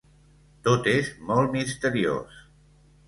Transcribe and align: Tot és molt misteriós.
Tot 0.67 0.89
és 0.93 1.11
molt 1.31 1.53
misteriós. 1.59 2.41